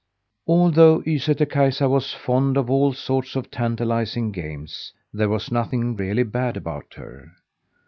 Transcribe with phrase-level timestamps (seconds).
[0.47, 6.23] Although Ysätter Kaisa was fond of all sorts of tantalizing games, there was nothing really
[6.23, 7.29] bad about her.